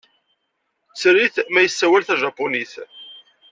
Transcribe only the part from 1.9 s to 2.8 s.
tajapunit.